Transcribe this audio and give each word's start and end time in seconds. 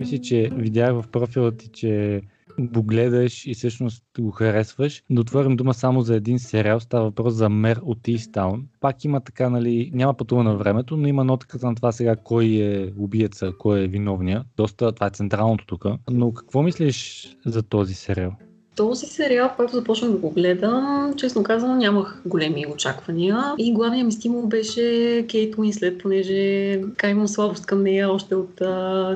Мисля, 0.00 0.18
че 0.18 0.50
видях 0.52 0.92
в 0.92 1.04
профила 1.12 1.56
ти, 1.56 1.68
че 1.68 2.22
го 2.58 2.82
гледаш 2.82 3.46
и 3.46 3.54
всъщност 3.54 4.04
го 4.20 4.30
харесваш. 4.30 5.02
Да 5.10 5.20
отворим 5.20 5.56
дума 5.56 5.74
само 5.74 6.02
за 6.02 6.16
един 6.16 6.38
сериал, 6.38 6.80
става 6.80 7.04
въпрос 7.04 7.34
за 7.34 7.48
Мер 7.48 7.80
от 7.82 8.08
Истаун. 8.08 8.66
Пак 8.80 9.04
има 9.04 9.20
така, 9.20 9.50
нали, 9.50 9.90
няма 9.94 10.14
пътуване 10.14 10.50
на 10.50 10.56
времето, 10.56 10.96
но 10.96 11.08
има 11.08 11.24
нотката 11.24 11.66
на 11.66 11.74
това 11.74 11.92
сега 11.92 12.16
кой 12.16 12.46
е 12.46 12.92
убиеца, 12.98 13.52
кой 13.58 13.80
е 13.80 13.88
виновния. 13.88 14.44
Доста, 14.56 14.92
това 14.92 15.06
е 15.06 15.10
централното 15.10 15.66
тук. 15.66 15.84
Но 16.10 16.34
какво 16.34 16.62
мислиш 16.62 17.28
за 17.46 17.62
този 17.62 17.94
сериал? 17.94 18.32
Този 18.80 19.06
сериал, 19.06 19.50
който 19.56 19.76
започнах 19.76 20.10
да 20.10 20.16
го 20.16 20.30
гледам, 20.30 21.14
честно 21.16 21.42
казано, 21.42 21.76
нямах 21.76 22.22
големи 22.26 22.66
очаквания. 22.74 23.54
И 23.58 23.72
главният 23.72 24.06
ми 24.06 24.12
стимул 24.12 24.46
беше 24.46 25.26
Кейт 25.30 25.58
Уинслет, 25.58 25.98
понеже 25.98 26.80
така 26.80 27.08
имам 27.08 27.28
слабост 27.28 27.66
към 27.66 27.82
нея 27.82 28.10
още 28.10 28.34
от 28.34 28.62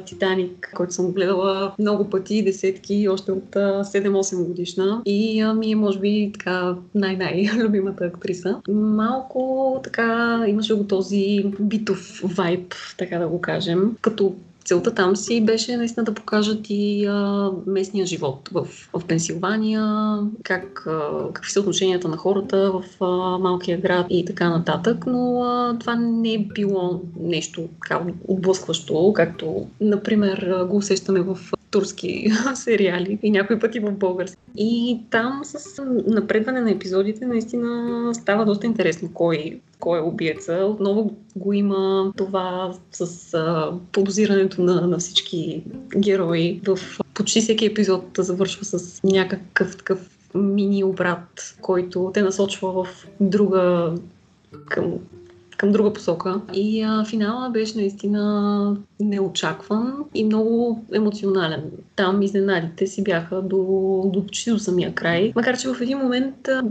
Титаник, 0.07 0.73
който 0.77 0.95
съм 0.95 1.13
гледала 1.13 1.75
много 1.79 2.11
пъти, 2.11 2.43
десетки, 2.43 3.09
още 3.09 3.33
от 3.33 3.51
7-8 3.51 4.45
годишна. 4.45 5.03
И 5.05 5.41
а, 5.41 5.55
ми 5.55 5.73
е, 5.73 5.77
може 5.77 5.99
би, 5.99 6.31
така 6.35 6.77
най-най-любимата 6.95 8.05
актриса. 8.05 8.61
Малко 8.69 9.81
така 9.85 10.41
имаше 10.49 10.75
го 10.75 10.85
този 10.85 11.53
битов 11.61 12.23
вайб, 12.25 12.75
така 12.99 13.19
да 13.19 13.29
го 13.29 13.41
кажем, 13.41 13.97
като 14.01 14.35
целта 14.65 14.95
там 14.95 15.17
си 15.17 15.45
беше 15.45 15.77
наистина 15.77 16.05
да 16.05 16.15
покажат 16.15 16.61
и 16.69 17.07
а, 17.07 17.51
местния 17.67 18.07
живот 18.07 18.49
в, 18.53 18.67
в 18.93 19.05
Пенсилвания, 19.07 20.19
как, 20.43 20.87
а, 20.87 21.33
какви 21.33 21.53
са 21.53 21.61
отношенията 21.61 22.09
на 22.09 22.17
хората 22.17 22.73
в 22.73 23.05
а, 23.05 23.39
малкия 23.39 23.81
град 23.81 24.07
и 24.11 24.25
така 24.25 24.51
нататък, 24.51 25.07
но 25.07 25.43
а, 25.43 25.79
това 25.79 25.95
не 25.95 26.35
е 26.35 26.39
било 26.39 27.01
нещо 27.21 27.69
така 27.83 28.05
отблъскващо, 28.29 29.13
както, 29.17 29.67
например, 29.81 30.65
го 30.69 30.77
усещаме 30.77 31.21
в 31.21 31.39
турски 31.75 32.31
сериали 32.55 33.19
и 33.23 33.31
някои 33.31 33.59
пъти 33.59 33.81
в 33.81 33.93
български. 33.93 34.37
И 34.57 35.01
там 35.11 35.41
с 35.45 35.83
напредване 36.07 36.61
на 36.61 36.71
епизодите 36.71 37.27
наистина 37.27 38.11
става 38.15 38.45
доста 38.45 38.67
интересно 38.67 39.11
кой, 39.15 39.61
кой 39.81 39.99
е 39.99 40.03
убиеца. 40.03 40.53
Отново 40.53 41.17
го 41.37 41.53
има 41.53 42.13
това 42.17 42.75
с 42.93 43.35
а, 43.35 43.73
подозирането 43.93 44.63
на, 44.63 44.87
на 44.87 44.99
всички 44.99 45.63
герои. 45.97 46.61
В 46.67 46.79
почти 47.15 47.41
всеки 47.41 47.67
епизод 47.67 48.05
завършва 48.19 48.65
с 48.65 49.03
някакъв 49.05 49.77
такъв 49.77 50.11
мини 50.35 50.85
обрат, 50.85 51.57
който 51.61 52.11
те 52.15 52.23
насочва 52.23 52.85
в 52.85 53.07
друга 53.21 53.95
към 54.67 54.93
към 55.57 55.73
друга 55.73 55.93
посока. 55.93 56.41
И 56.53 56.83
а, 56.83 57.05
финала 57.05 57.51
беше 57.51 57.79
наистина 57.79 58.77
неочакван 59.01 59.95
и 60.15 60.25
много 60.25 60.85
емоционален. 60.95 61.63
Там 61.97 62.23
изненадите 62.23 62.87
си 62.87 63.05
бяха 63.05 63.43
до, 63.43 63.57
до 64.13 64.23
почти 64.27 64.51
до 64.51 64.59
самия 64.59 64.95
край. 64.95 65.33
Макар, 65.37 65.59
че 65.59 65.69
в 65.69 65.81
един 65.81 65.99
момент, 65.99 66.49
а, 66.49 66.63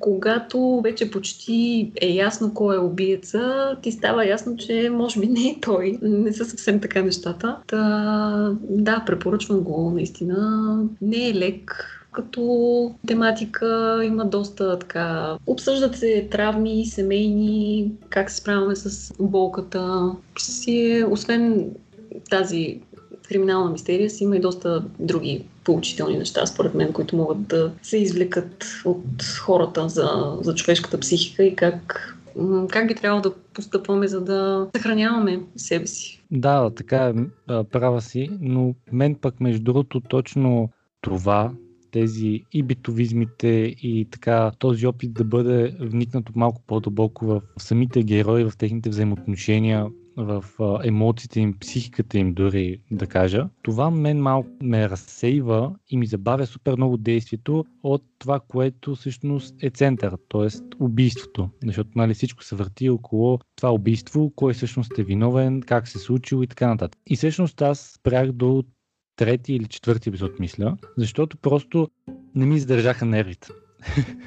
когато 0.00 0.80
вече 0.84 1.10
почти 1.10 1.92
е 2.00 2.08
ясно 2.08 2.54
кой 2.54 2.76
е 2.76 2.78
убиеца, 2.78 3.76
ти 3.82 3.92
става 3.92 4.26
ясно, 4.26 4.56
че 4.56 4.90
може 4.92 5.20
би 5.20 5.26
не 5.26 5.48
е 5.48 5.56
той. 5.60 5.98
Не 6.02 6.32
са 6.32 6.44
съвсем 6.44 6.80
така 6.80 7.02
нещата. 7.02 7.56
Та, 7.66 8.56
да, 8.68 9.02
препоръчвам 9.06 9.60
го 9.60 9.90
наистина. 9.90 10.78
Не 11.00 11.28
е 11.28 11.34
лек 11.34 11.99
като 12.12 12.94
тематика 13.06 14.00
има 14.04 14.24
доста 14.24 14.78
така. 14.78 15.36
Обсъждат 15.46 15.96
се 15.96 16.28
травми, 16.30 16.86
семейни, 16.86 17.92
как 18.08 18.30
се 18.30 18.36
справяме 18.36 18.76
с 18.76 19.14
болката. 19.20 20.12
Си 20.38 20.98
е, 20.98 21.04
освен 21.04 21.70
тази 22.30 22.80
криминална 23.28 23.70
мистерия, 23.70 24.10
си 24.10 24.24
има 24.24 24.36
и 24.36 24.40
доста 24.40 24.84
други 24.98 25.44
поучителни 25.64 26.18
неща, 26.18 26.46
според 26.46 26.74
мен, 26.74 26.92
които 26.92 27.16
могат 27.16 27.46
да 27.48 27.72
се 27.82 27.98
извлекат 27.98 28.64
от 28.84 29.24
хората 29.40 29.88
за, 29.88 30.38
за 30.40 30.54
човешката 30.54 31.00
психика 31.00 31.44
и 31.44 31.56
как 31.56 32.16
как 32.70 32.88
би 32.88 32.94
трябвало 32.94 33.22
да 33.22 33.34
постъпваме, 33.54 34.08
за 34.08 34.20
да 34.20 34.68
съхраняваме 34.76 35.40
себе 35.56 35.86
си. 35.86 36.22
Да, 36.30 36.70
така 36.70 37.06
е, 37.06 37.14
права 37.64 38.00
си, 38.00 38.30
но 38.40 38.74
мен 38.92 39.14
пък 39.14 39.40
между 39.40 39.62
другото 39.62 40.00
точно 40.00 40.68
това 41.00 41.52
тези 41.90 42.44
и 42.52 42.62
битовизмите 42.62 43.74
и 43.82 44.06
така 44.10 44.52
този 44.58 44.86
опит 44.86 45.12
да 45.12 45.24
бъде 45.24 45.76
вникнато 45.80 46.32
малко 46.36 46.62
по-дълбоко 46.66 47.26
в 47.26 47.42
самите 47.58 48.02
герои, 48.02 48.44
в 48.44 48.56
техните 48.58 48.90
взаимоотношения, 48.90 49.86
в 50.16 50.44
емоциите 50.84 51.40
им, 51.40 51.58
психиката 51.60 52.18
им 52.18 52.34
дори 52.34 52.80
да 52.90 53.06
кажа. 53.06 53.48
Това 53.62 53.90
мен 53.90 54.22
малко 54.22 54.48
ме 54.62 54.90
разсейва 54.90 55.74
и 55.90 55.96
ми 55.96 56.06
забавя 56.06 56.46
супер 56.46 56.76
много 56.76 56.96
действието 56.96 57.64
от 57.82 58.02
това, 58.18 58.40
което 58.40 58.94
всъщност 58.94 59.54
е 59.62 59.70
център, 59.70 60.16
т.е. 60.28 60.48
убийството. 60.84 61.48
Защото 61.64 61.90
нали, 61.96 62.14
всичко 62.14 62.44
се 62.44 62.56
върти 62.56 62.90
около 62.90 63.38
това 63.56 63.72
убийство, 63.72 64.32
кой 64.36 64.52
всъщност 64.52 64.98
е 64.98 65.02
виновен, 65.02 65.60
как 65.60 65.88
се 65.88 65.98
е 65.98 66.00
случило 66.00 66.42
и 66.42 66.46
така 66.46 66.68
нататък. 66.68 67.00
И 67.06 67.16
всъщност 67.16 67.62
аз 67.62 67.80
спрях 67.80 68.32
до 68.32 68.64
трети 69.20 69.54
или 69.54 69.66
четвърти 69.66 70.08
епизод, 70.08 70.40
мисля, 70.40 70.76
защото 70.96 71.36
просто 71.36 71.88
не 72.34 72.46
ми 72.46 72.56
издържаха 72.56 73.04
нервите. 73.04 73.48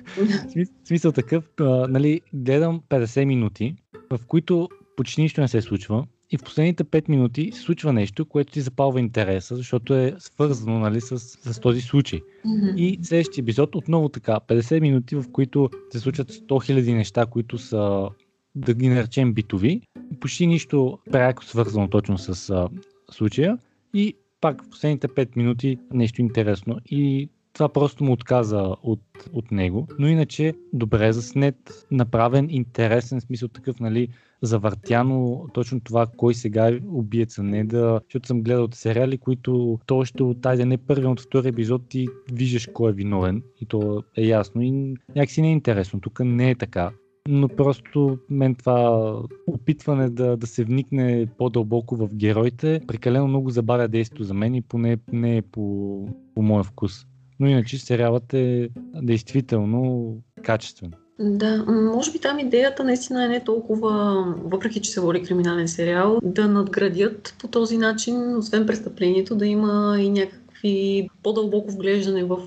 смисъл 0.87 1.11
такъв, 1.11 1.49
а, 1.59 1.63
нали, 1.63 2.21
гледам 2.33 2.81
50 2.89 3.25
минути, 3.25 3.75
в 4.09 4.19
които 4.27 4.69
почти 4.97 5.21
нищо 5.21 5.41
не 5.41 5.47
се 5.47 5.61
случва 5.61 6.05
и 6.31 6.37
в 6.37 6.43
последните 6.43 6.83
5 6.83 7.09
минути 7.09 7.51
се 7.53 7.61
случва 7.61 7.93
нещо, 7.93 8.25
което 8.25 8.53
ти 8.53 8.61
запалва 8.61 8.99
интереса, 8.99 9.55
защото 9.55 9.93
е 9.95 10.15
свързано 10.19 10.79
нали, 10.79 11.01
с, 11.01 11.19
с 11.19 11.59
този 11.59 11.81
случай. 11.81 12.19
Mm-hmm. 12.19 12.75
И 12.75 12.99
следващия 13.03 13.41
епизод 13.41 13.75
отново 13.75 14.09
така, 14.09 14.39
50 14.47 14.79
минути, 14.79 15.15
в 15.15 15.25
които 15.31 15.69
се 15.89 15.99
случват 15.99 16.31
100 16.31 16.45
000 16.45 16.93
неща, 16.93 17.25
които 17.25 17.57
са, 17.57 18.09
да 18.55 18.73
ги 18.73 18.89
наречем 18.89 19.33
битови, 19.33 19.81
почти 20.19 20.47
нищо 20.47 20.99
пряко 21.11 21.45
свързано 21.45 21.89
точно 21.89 22.17
с 22.17 22.49
а, 22.49 22.69
случая 23.11 23.57
и 23.93 24.15
пак 24.43 24.63
в 24.63 24.69
последните 24.69 25.07
5 25.07 25.37
минути 25.37 25.77
нещо 25.93 26.21
интересно. 26.21 26.77
И 26.85 27.29
това 27.53 27.69
просто 27.69 28.03
му 28.03 28.11
отказа 28.11 28.75
от, 28.83 29.01
от 29.33 29.51
него. 29.51 29.87
Но 29.99 30.07
иначе 30.07 30.53
добре 30.73 31.13
заснет, 31.13 31.85
направен, 31.91 32.47
интересен 32.49 33.21
смисъл 33.21 33.47
такъв, 33.47 33.79
нали, 33.79 34.07
завъртяно 34.41 35.47
точно 35.53 35.79
това, 35.79 36.07
кой 36.17 36.33
сега 36.33 36.69
е 36.69 36.79
убиеца, 36.91 37.43
не 37.43 37.63
да... 37.63 38.01
Защото 38.03 38.27
съм 38.27 38.41
гледал 38.41 38.67
сериали, 38.71 39.17
които 39.17 39.79
то 39.85 39.97
още 39.97 40.23
от 40.23 40.41
тази 40.41 40.65
не 40.65 40.77
първи, 40.77 41.05
от 41.05 41.21
втори 41.21 41.47
епизод 41.47 41.89
ти 41.89 42.07
виждаш 42.31 42.69
кой 42.73 42.91
е 42.91 42.93
виновен 42.93 43.43
и 43.61 43.65
то 43.65 44.03
е 44.17 44.21
ясно 44.21 44.61
и 44.61 44.71
някакси 45.15 45.41
не 45.41 45.47
е 45.47 45.51
интересно. 45.51 46.01
Тук 46.01 46.19
не 46.19 46.49
е 46.49 46.55
така 46.55 46.91
но 47.28 47.47
просто 47.47 48.17
мен 48.29 48.56
това 48.56 49.13
опитване 49.47 50.09
да, 50.09 50.38
да 50.38 50.47
се 50.47 50.63
вникне 50.63 51.28
по-дълбоко 51.38 51.95
в 51.95 52.09
героите 52.13 52.81
прекалено 52.88 53.28
много 53.28 53.50
забавя 53.50 53.88
действието 53.88 54.23
за 54.23 54.34
мен 54.34 54.56
и 54.56 54.61
поне 54.61 54.97
не 55.13 55.38
е 55.38 55.41
по, 55.41 56.07
по 56.35 56.41
моя 56.41 56.63
вкус. 56.63 57.06
Но 57.39 57.47
иначе 57.47 57.78
сериалът 57.78 58.34
е 58.34 58.69
действително 59.01 60.16
качествен. 60.44 60.91
Да, 61.19 61.66
може 61.94 62.11
би 62.11 62.19
там 62.19 62.39
идеята 62.39 62.84
наистина 62.84 63.25
е 63.25 63.28
не 63.28 63.44
толкова, 63.44 64.23
въпреки 64.44 64.81
че 64.81 64.91
се 64.91 65.01
води 65.01 65.23
криминален 65.23 65.67
сериал, 65.67 66.19
да 66.23 66.47
надградят 66.47 67.35
по 67.40 67.47
този 67.47 67.78
начин, 67.78 68.38
освен 68.38 68.66
престъплението, 68.66 69.35
да 69.35 69.45
има 69.45 69.97
и 70.00 70.09
някакви 70.09 71.07
по-дълбоко 71.23 71.72
вглеждане 71.72 72.23
в 72.23 72.38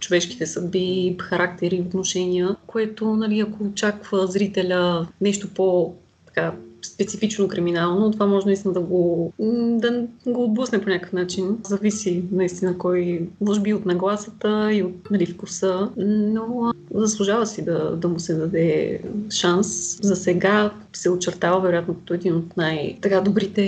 човешките 0.00 0.46
съдби, 0.46 1.16
характери, 1.20 1.84
отношения, 1.86 2.56
което, 2.66 3.16
нали, 3.16 3.40
ако 3.40 3.64
очаква 3.64 4.26
зрителя 4.26 5.06
нещо 5.20 5.48
по 5.54 5.94
така, 6.26 6.52
специфично 6.86 7.48
криминално, 7.48 8.10
това 8.10 8.26
може 8.26 8.46
наистина 8.46 8.74
да 8.74 8.80
го, 8.80 9.32
да 9.78 10.06
го 10.26 10.44
отблъсне 10.44 10.80
по 10.80 10.88
някакъв 10.88 11.12
начин. 11.12 11.58
Зависи 11.66 12.24
наистина 12.32 12.78
кой, 12.78 13.28
може 13.40 13.60
би 13.60 13.74
от 13.74 13.86
нагласата 13.86 14.70
и 14.72 14.82
от 14.82 15.10
нали, 15.10 15.26
вкуса, 15.26 15.90
но 15.96 16.72
заслужава 16.94 17.46
си 17.46 17.64
да, 17.64 17.96
да 17.96 18.08
му 18.08 18.20
се 18.20 18.34
даде 18.34 19.00
шанс. 19.30 19.98
За 20.02 20.16
сега 20.16 20.70
се 20.92 21.10
очертава 21.10 21.60
вероятно 21.60 21.94
като 21.94 22.14
един 22.14 22.36
от 22.36 22.56
най-добрите 22.56 23.62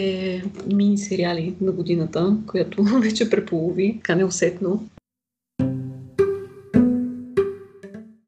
мини-сериали 0.74 1.54
на 1.60 1.72
годината, 1.72 2.36
която 2.46 2.82
вече 3.02 3.30
преполови, 3.30 3.94
така 3.96 4.14
неусетно. 4.14 4.88